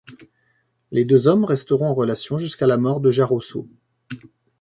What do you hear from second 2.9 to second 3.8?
de Jarosseau.